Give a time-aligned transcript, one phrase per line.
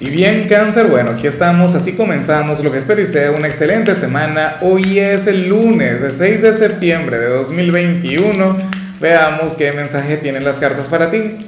[0.00, 3.96] Y bien, cáncer, bueno, aquí estamos, así comenzamos lo que espero y sea una excelente
[3.96, 4.58] semana.
[4.60, 8.56] Hoy es el lunes, el 6 de septiembre de 2021.
[9.00, 11.38] Veamos qué mensaje tienen las cartas para ti.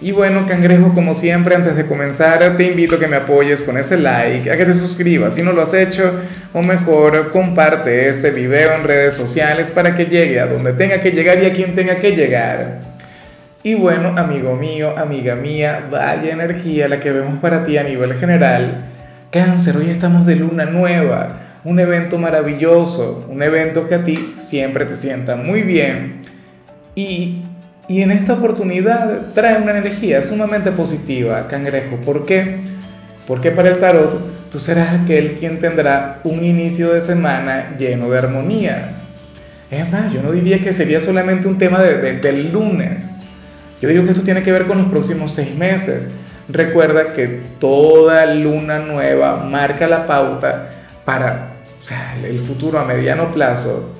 [0.00, 3.78] Y bueno, cangrejo, como siempre, antes de comenzar, te invito a que me apoyes con
[3.78, 6.14] ese like, a que te suscribas si no lo has hecho,
[6.52, 11.12] o mejor, comparte este video en redes sociales para que llegue a donde tenga que
[11.12, 12.91] llegar y a quien tenga que llegar.
[13.64, 18.14] Y bueno, amigo mío, amiga mía, vaya energía la que vemos para ti a nivel
[18.14, 18.86] general.
[19.30, 24.84] Cáncer, hoy estamos de luna nueva, un evento maravilloso, un evento que a ti siempre
[24.84, 26.22] te sienta muy bien.
[26.96, 27.44] Y,
[27.86, 31.98] y en esta oportunidad trae una energía sumamente positiva, cangrejo.
[32.04, 32.56] ¿Por qué?
[33.28, 38.18] Porque para el tarot tú serás aquel quien tendrá un inicio de semana lleno de
[38.18, 38.94] armonía.
[39.70, 43.08] Es más, yo no diría que sería solamente un tema de, del lunes
[43.82, 46.08] yo digo que esto tiene que ver con los próximos seis meses.
[46.48, 50.70] Recuerda que toda luna nueva marca la pauta
[51.04, 51.54] para
[52.24, 53.92] el futuro a mediano plazo.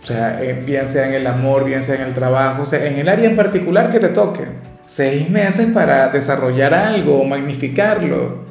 [0.00, 2.86] O sea, eh, bien sea en el amor, bien sea en el trabajo, o sea,
[2.86, 4.44] en el área en particular que te toque.
[4.86, 8.44] Seis meses para desarrollar algo o magnificarlo.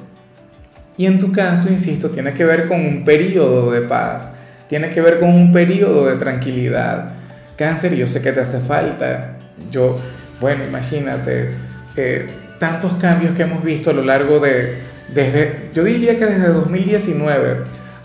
[0.97, 4.35] Y en tu caso, insisto, tiene que ver con un periodo de paz,
[4.67, 7.13] tiene que ver con un periodo de tranquilidad.
[7.55, 9.37] Cáncer, yo sé que te hace falta.
[9.71, 9.99] Yo
[10.39, 11.49] bueno, imagínate,
[11.95, 12.27] eh,
[12.59, 14.77] tantos cambios que hemos visto a lo largo de,
[15.13, 17.57] desde, yo diría que desde 2019,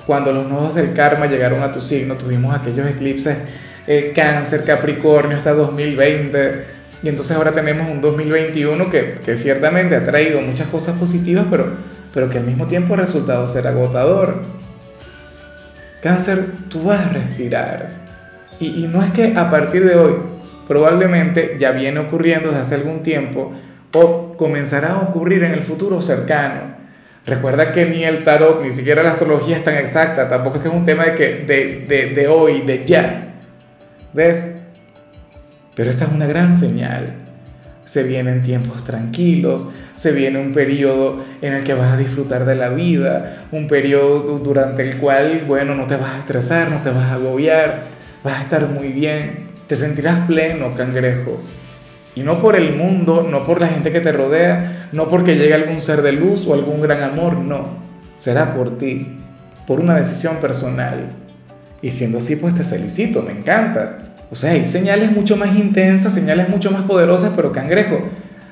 [0.07, 3.37] cuando los nodos del karma llegaron a tu signo, tuvimos aquellos eclipses
[3.87, 6.65] eh, cáncer, capricornio hasta 2020,
[7.03, 11.67] y entonces ahora tenemos un 2021 que, ciertamente ha traído muchas cosas positivas, pero,
[12.13, 14.43] pero que al mismo tiempo ha resultado ser agotador.
[16.03, 18.05] Cáncer, tú vas a respirar.
[18.61, 20.15] Y no es que a partir de hoy
[20.67, 23.53] probablemente ya viene ocurriendo desde hace algún tiempo
[23.95, 26.75] o comenzará a ocurrir en el futuro cercano.
[27.27, 30.69] Recuerda que ni el tarot, ni siquiera la astrología es tan exacta, tampoco es que
[30.69, 33.35] es un tema de, que, de, de, de hoy, de ya.
[34.13, 34.45] ¿Ves?
[35.75, 37.15] Pero esta es una gran señal.
[37.85, 42.57] Se vienen tiempos tranquilos, se viene un periodo en el que vas a disfrutar de
[42.57, 46.91] la vida, un periodo durante el cual, bueno, no te vas a estresar, no te
[46.91, 47.85] vas a agobiar,
[48.23, 49.44] vas a estar muy bien.
[49.67, 51.41] Te sentirás pleno, cangrejo.
[52.15, 55.55] Y no por el mundo, no por la gente que te rodea, no porque llegue
[55.55, 57.79] algún ser de luz o algún gran amor, no.
[58.15, 59.17] Será por ti,
[59.67, 61.13] por una decisión personal.
[61.83, 63.99] Y siendo así, pues te felicito, me encanta.
[64.31, 68.01] O sea, hay señales mucho más intensas, señales mucho más poderosas, pero cangrejo,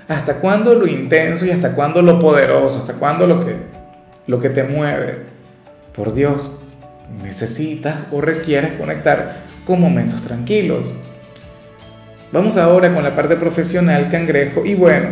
[0.08, 2.78] ¿hasta cuándo lo intenso y hasta cuándo lo poderoso?
[2.78, 3.56] ¿Hasta cuándo lo que,
[4.26, 5.20] lo que te mueve?
[5.94, 6.62] Por Dios,
[7.22, 10.94] necesitas o requieres conectar con momentos tranquilos.
[12.32, 14.64] Vamos ahora con la parte profesional, cangrejo.
[14.64, 15.08] Y bueno,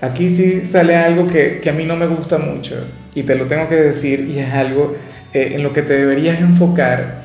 [0.00, 2.76] aquí sí sale algo que, a mí no me gusta mucho
[3.14, 4.96] y te lo tengo que decir y es algo
[5.32, 7.24] eh, en lo que te deberías enfocar.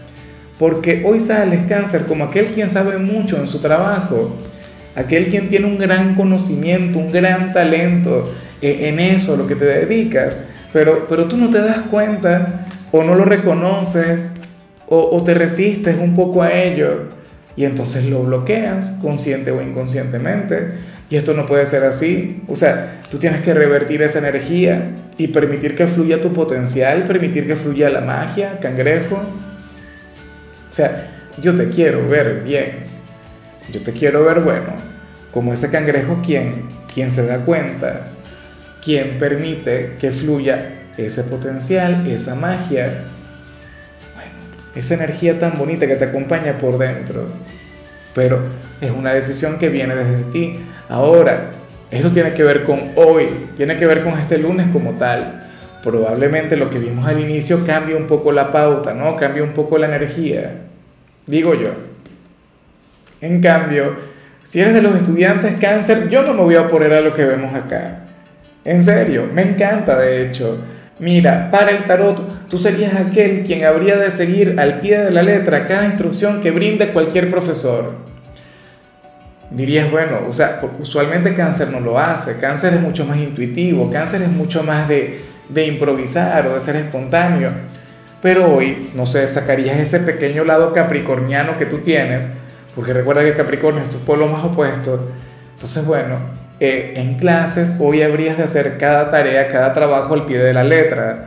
[0.60, 4.36] Porque hoy sales cáncer como aquel quien sabe mucho en su trabajo,
[4.96, 9.66] aquel quien tiene un gran conocimiento, un gran talento eh, en eso, lo que te
[9.66, 14.32] dedicas, pero, pero tú no te das cuenta o no lo reconoces
[14.88, 17.10] o, te resistes un poco a ello
[17.56, 20.96] y entonces lo bloqueas consciente o inconscientemente.
[21.10, 22.42] Y esto no puede ser así.
[22.48, 27.48] O sea, tú tienes que revertir esa energía y permitir que fluya tu potencial, permitir
[27.48, 29.16] que fluya la magia, cangrejo.
[29.16, 31.08] O sea,
[31.42, 32.84] yo te quiero ver bien.
[33.72, 34.74] Yo te quiero ver bueno,
[35.32, 38.08] como ese cangrejo quien, quien se da cuenta,
[38.84, 43.06] quien permite que fluya ese potencial, esa magia
[44.76, 47.28] esa energía tan bonita que te acompaña por dentro.
[48.14, 48.40] Pero
[48.82, 50.60] es una decisión que viene desde ti.
[50.90, 51.52] Ahora,
[51.92, 55.44] esto tiene que ver con hoy, tiene que ver con este lunes como tal.
[55.84, 59.16] Probablemente lo que vimos al inicio cambie un poco la pauta, ¿no?
[59.16, 60.62] Cambia un poco la energía.
[61.28, 61.70] Digo yo.
[63.22, 63.96] En cambio,
[64.44, 67.26] si eres de los estudiantes cáncer, yo no me voy a oponer a lo que
[67.26, 68.00] vemos acá.
[68.64, 70.60] En serio, me encanta de hecho.
[70.98, 75.24] Mira, para el tarot, tú serías aquel quien habría de seguir al pie de la
[75.24, 77.96] letra cada instrucción que brinde cualquier profesor.
[79.52, 84.22] Dirías, bueno, o sea, usualmente cáncer no lo hace, cáncer es mucho más intuitivo, cáncer
[84.22, 87.52] es mucho más de, de improvisar o de ser espontáneo.
[88.22, 92.30] Pero hoy, no sé, sacarías ese pequeño lado capricorniano que tú tienes,
[92.74, 95.10] porque recuerda que Capricornio es tu polo más opuesto.
[95.54, 96.18] Entonces, bueno,
[96.60, 101.26] en clases hoy habrías de hacer cada tarea, cada trabajo al pie de la letra.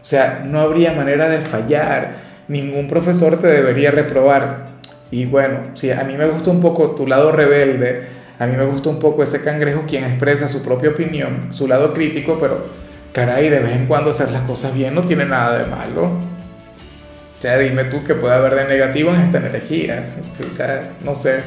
[0.00, 2.14] O sea, no habría manera de fallar.
[2.48, 4.70] Ningún profesor te debería reprobar.
[5.10, 8.64] Y bueno, sí, a mí me gusta un poco tu lado rebelde, A mí me
[8.64, 12.68] gusta un poco ese cangrejo quien expresa su propia opinión, su lado crítico, pero
[13.12, 16.04] caray, de vez en cuando hacer las cosas bien no tiene nada de malo.
[16.04, 20.06] O sea, dime tú qué puede haber de negativo en esta energía.
[20.40, 21.40] O sea, no sé.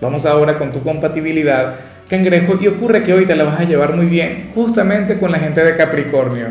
[0.00, 1.74] Vamos ahora con tu compatibilidad,
[2.10, 5.38] cangrejo, y ocurre que hoy te la vas a llevar muy bien, justamente con la
[5.38, 6.48] gente de Capricornio,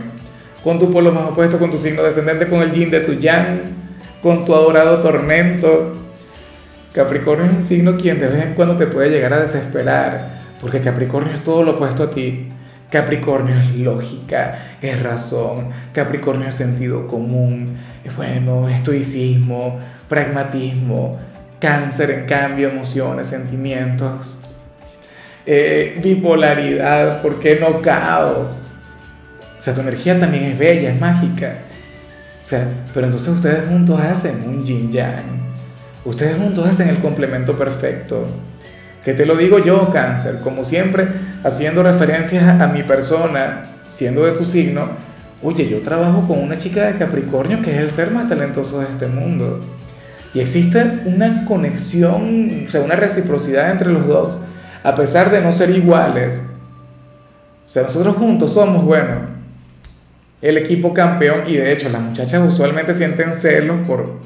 [0.64, 3.60] con tu polo más opuesto, con tu signo descendente, con el yin de tu yang,
[4.24, 5.96] con tu adorado tormento,
[6.94, 10.80] Capricornio es un signo quien de vez en cuando te puede llegar a desesperar, porque
[10.80, 12.48] Capricornio es todo lo opuesto a ti.
[12.90, 21.20] Capricornio es lógica, es razón, Capricornio es sentido común, es bueno, estoicismo, pragmatismo,
[21.60, 24.49] cáncer en cambio, emociones, sentimientos,
[25.52, 28.60] eh, bipolaridad, ¿por qué no caos?
[29.58, 31.56] O sea, tu energía también es bella, es mágica.
[32.40, 35.24] O sea, pero entonces ustedes juntos hacen un yin yang.
[36.06, 38.28] Ustedes juntos hacen el complemento perfecto.
[39.04, 41.08] Que te lo digo yo, cáncer, como siempre,
[41.44, 44.90] haciendo referencias a mi persona, siendo de tu signo,
[45.42, 48.86] oye, yo trabajo con una chica de Capricornio que es el ser más talentoso de
[48.86, 49.62] este mundo.
[50.36, 54.42] Y existe una conexión, o sea, una reciprocidad entre los dos,
[54.84, 56.46] a pesar de no ser iguales.
[57.66, 59.40] O sea, nosotros juntos somos, bueno,
[60.42, 64.20] el equipo campeón y de hecho las muchachas usualmente sienten celos por,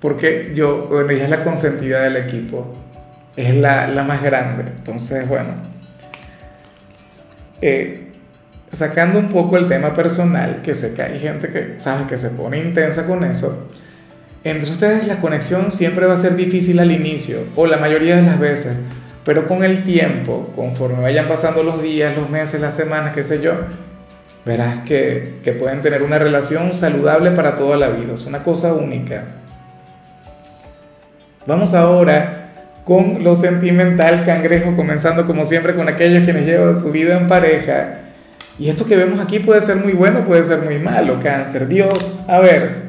[0.00, 2.74] porque yo, bueno, ella es la consentida del equipo,
[3.36, 4.64] es la, la más grande.
[4.76, 5.50] Entonces, bueno,
[7.60, 8.12] eh,
[8.70, 12.30] sacando un poco el tema personal, que sé que hay gente que sabe que se
[12.30, 13.70] pone intensa con eso,
[14.42, 18.22] entre ustedes la conexión siempre va a ser difícil al inicio, o la mayoría de
[18.22, 18.76] las veces,
[19.24, 23.40] pero con el tiempo, conforme vayan pasando los días, los meses, las semanas, qué sé
[23.40, 23.52] yo,
[24.44, 28.74] verás que, que pueden tener una relación saludable para toda la vida, es una cosa
[28.74, 29.24] única.
[31.46, 32.44] Vamos ahora
[32.84, 38.00] con lo sentimental, cangrejo, comenzando como siempre con aquellos quienes llevan su vida en pareja.
[38.58, 41.66] Y esto que vemos aquí puede ser muy bueno, puede ser muy malo, cáncer.
[41.66, 42.83] Dios, a ver,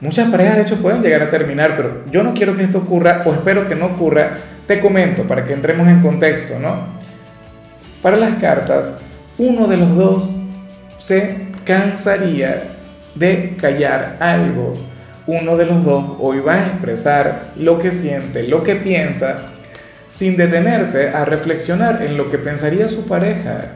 [0.00, 3.22] muchas parejas de hecho pueden llegar a terminar, pero yo no quiero que esto ocurra
[3.24, 4.38] o espero que no ocurra.
[4.66, 6.98] Te comento para que entremos en contexto, ¿no?
[8.02, 8.98] Para las cartas,
[9.38, 10.30] uno de los dos
[10.98, 12.64] se cansaría
[13.14, 14.76] de callar algo
[15.28, 19.40] uno de los dos hoy va a expresar lo que siente, lo que piensa,
[20.08, 23.72] sin detenerse a reflexionar en lo que pensaría su pareja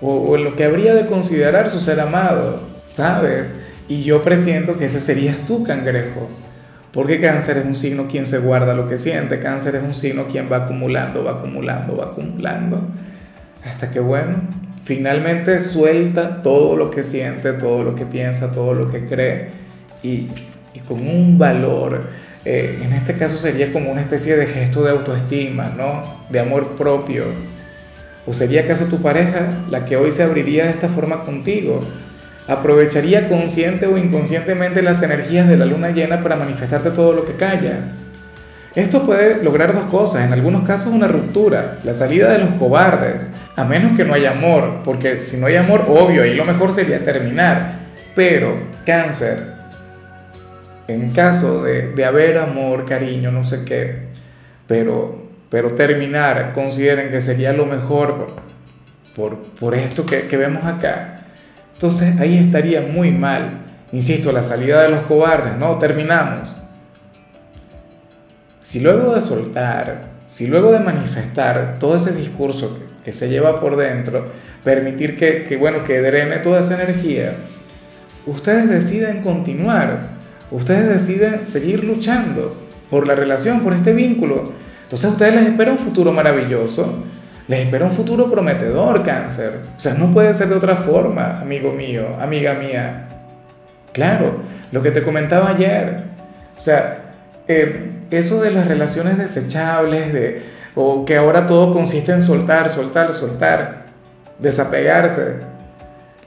[0.00, 3.54] o, en lo que habría de considerar su ser amado, ¿sabes?
[3.90, 6.30] Y yo presiento que ese serías tú, cangrejo.
[6.90, 10.26] Porque cáncer es un signo quien se guarda lo que siente, cáncer es un signo
[10.26, 12.80] quien va acumulando, va acumulando, va acumulando,
[13.64, 14.38] hasta que bueno,
[14.82, 19.50] finalmente suelta todo lo que siente, todo lo que piensa, todo lo que cree
[20.02, 20.30] y
[20.74, 22.04] y con un valor,
[22.44, 26.02] eh, en este caso sería como una especie de gesto de autoestima, ¿no?
[26.30, 27.24] De amor propio.
[28.26, 31.82] ¿O sería acaso tu pareja la que hoy se abriría de esta forma contigo?
[32.50, 37.34] ¿Aprovecharía consciente o inconscientemente las energías de la luna llena para manifestarte todo lo que
[37.34, 37.92] calla?
[38.74, 43.30] Esto puede lograr dos cosas, en algunos casos una ruptura, la salida de los cobardes,
[43.54, 46.72] a menos que no haya amor, porque si no hay amor, obvio, ahí lo mejor
[46.72, 47.74] sería terminar.
[48.16, 48.54] Pero,
[48.84, 49.52] cáncer,
[50.88, 54.08] en caso de, haber amor, cariño, no sé qué,
[54.66, 58.34] pero, pero terminar, consideren que sería lo mejor
[59.14, 61.19] por, por, esto que, que vemos acá,
[61.80, 63.62] entonces ahí estaría muy mal.
[63.90, 65.78] Insisto, la salida de los cobardes, ¿no?
[65.78, 66.54] Terminamos.
[68.60, 73.76] Si luego de soltar, si luego de manifestar todo ese discurso que, se lleva por
[73.76, 74.26] dentro,
[74.62, 77.36] permitir que, bueno, que drene toda esa energía,
[78.26, 80.10] ustedes deciden continuar,
[80.50, 84.52] ustedes deciden seguir luchando por la relación, por este vínculo.
[84.82, 87.04] Entonces a ustedes les espera un futuro maravilloso,
[87.50, 89.58] les espera un futuro prometedor, cáncer.
[89.76, 93.08] O sea, no puede ser de otra forma, amigo mío, amiga mía.
[93.92, 94.36] Claro,
[94.70, 96.04] lo que te comentaba ayer.
[96.56, 97.14] O sea,
[97.48, 100.42] eh, eso de las relaciones desechables, de,
[100.76, 103.86] o que ahora todo consiste en soltar, soltar, soltar,
[104.38, 105.40] desapegarse.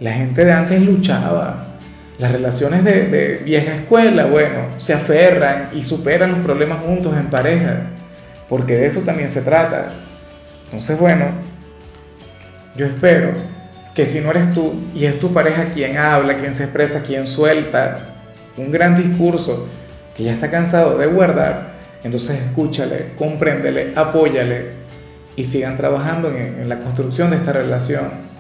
[0.02, 1.68] La gente de antes luchaba,
[2.20, 7.78] las relaciones de, vieja escuela, bueno, se aferran y superan los problemas juntos en pareja,
[8.50, 9.88] porque de eso también se trata.
[10.66, 11.26] Entonces, bueno,
[12.76, 13.34] yo espero
[13.94, 17.28] que si no eres tú y es tu pareja quien habla, quien se expresa, quien
[17.28, 18.00] suelta
[18.58, 19.68] un gran discurso
[20.16, 24.84] que ya está cansado de guardar, entonces escúchale, compréndele, apóyale
[25.36, 28.34] y sigan trabajando en, la construcción de esta relación.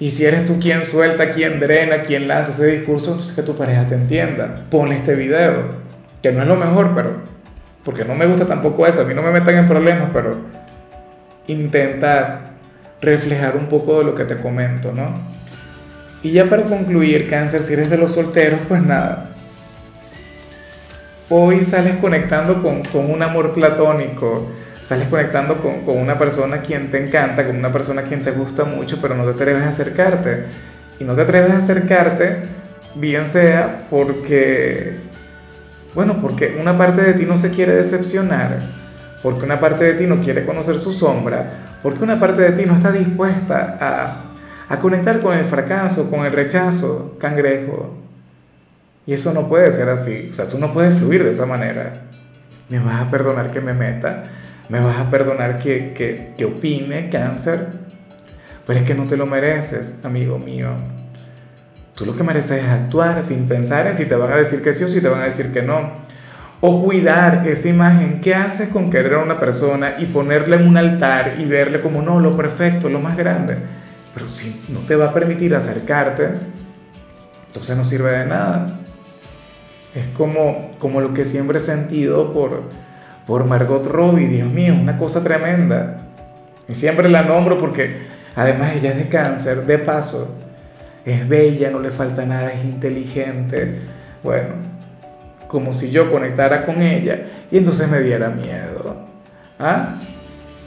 [0.00, 3.56] Y si eres tú quien suelta, quien drena, quien lanza ese discurso, entonces que tu
[3.56, 4.66] pareja te entienda.
[4.70, 5.84] Ponle este video,
[6.22, 7.34] que no es lo mejor, pero
[7.84, 10.38] porque no me gusta tampoco eso, a mí no me metan en problemas, pero
[11.46, 12.40] intenta
[13.00, 15.34] reflejar un poco de lo que te comento, ¿no?
[16.22, 19.30] Y ya para concluir, cáncer, si eres de los solteros, pues nada.
[21.28, 24.48] Hoy sales conectando con, con un amor platónico,
[24.82, 28.64] sales conectando con, con, una persona quien te encanta, con una persona quien te gusta
[28.64, 30.44] mucho, pero no te atreves a acercarte.
[30.98, 32.38] Y no te atreves a acercarte,
[32.94, 34.96] bien sea porque,
[35.94, 38.58] bueno, porque una parte de ti no se quiere decepcionar,
[39.24, 42.66] porque una parte de ti no quiere conocer su sombra, porque una parte de ti
[42.66, 44.24] no está dispuesta a,
[44.68, 47.94] a conectar con el fracaso, con el rechazo, cangrejo.
[49.06, 52.02] Y eso no puede ser así, o sea, tú no puedes fluir de esa manera.
[52.68, 54.24] Me vas a perdonar que me meta,
[54.68, 57.68] me vas a perdonar que, que, que opine, cáncer,
[58.66, 60.68] pero es que no te lo mereces, amigo mío.
[61.94, 64.74] Tú lo que mereces es actuar sin pensar en si te van a decir que
[64.74, 66.04] sí o si te van a decir que no.
[66.60, 68.20] O cuidar esa imagen.
[68.20, 72.00] ¿Qué haces con querer a una persona y ponerle en un altar y verle como
[72.00, 73.56] no, lo perfecto, lo más grande?
[74.14, 76.28] Pero si no te va a permitir acercarte,
[77.48, 78.80] entonces no sirve de nada.
[79.94, 82.62] Es como, como lo que siempre he sentido por,
[83.26, 86.08] por Margot Robbie, Dios mío, una cosa tremenda.
[86.68, 90.40] Y siempre la nombro porque además ella es de cáncer, de paso,
[91.04, 93.80] es bella, no le falta nada, es inteligente.
[94.22, 94.48] Bueno,
[95.54, 97.16] como si yo conectara con ella
[97.48, 99.06] y entonces me diera miedo.
[99.56, 99.94] ¿Ah?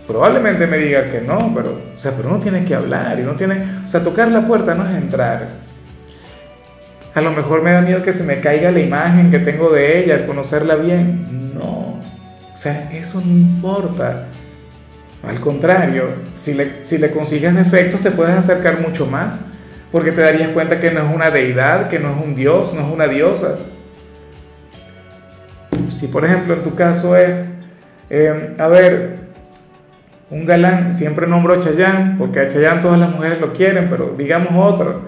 [0.08, 3.34] Probablemente me diga que no, pero, o sea, pero uno tiene que hablar y no
[3.34, 5.50] tiene, o sea, tocar la puerta no es entrar.
[7.14, 10.00] A lo mejor me da miedo que se me caiga la imagen que tengo de
[10.00, 11.54] ella al conocerla bien.
[11.54, 12.00] No,
[12.54, 14.28] o sea, eso no importa.
[15.22, 19.36] Al contrario, si le, si le consigues defectos te puedes acercar mucho más,
[19.92, 22.88] porque te darías cuenta que no es una deidad, que no es un dios, no
[22.88, 23.58] es una diosa.
[25.98, 27.50] Si por ejemplo en tu caso es,
[28.10, 29.18] eh, a ver,
[30.30, 34.14] un galán, siempre nombro a Chayanne, porque a Chayanne todas las mujeres lo quieren, pero
[34.18, 35.02] digamos otro,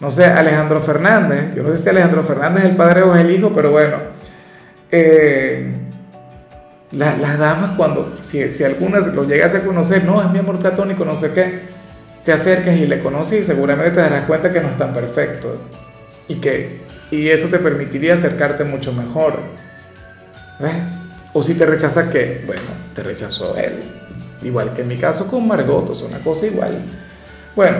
[0.00, 3.20] no sé, Alejandro Fernández, yo no sé si Alejandro Fernández es el padre o es
[3.20, 3.96] el hijo, pero bueno,
[4.90, 5.72] eh,
[6.92, 10.58] la, las damas cuando, si, si algunas lo llegas a conocer, no, es mi amor
[10.58, 11.60] platónico, no sé qué,
[12.24, 15.56] te acercas y le conoces y seguramente te darás cuenta que no es tan perfecto
[16.26, 19.38] y que y eso te permitiría acercarte mucho mejor.
[20.58, 20.98] ¿Ves?
[21.32, 22.62] O si te rechaza que, bueno,
[22.94, 23.80] te rechazó él.
[24.42, 26.82] Igual que en mi caso con Margot, o sea, una cosa igual.
[27.56, 27.78] Bueno,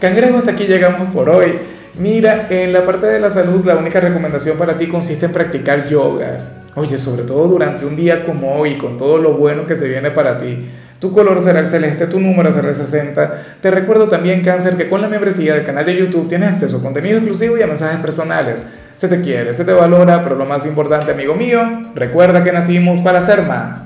[0.00, 1.58] cangrejo, hasta aquí llegamos por hoy.
[1.94, 5.88] Mira, en la parte de la salud, la única recomendación para ti consiste en practicar
[5.88, 6.38] yoga.
[6.76, 10.10] Oye, sobre todo durante un día como hoy, con todo lo bueno que se viene
[10.10, 10.68] para ti.
[11.04, 13.58] Tu color será el celeste, tu número será el 60.
[13.60, 16.82] Te recuerdo también, Cáncer, que con la membresía del canal de YouTube tienes acceso a
[16.82, 18.64] contenido exclusivo y a mensajes personales.
[18.94, 21.60] Se te quiere, se te valora, pero lo más importante, amigo mío,
[21.94, 23.84] recuerda que nacimos para ser más.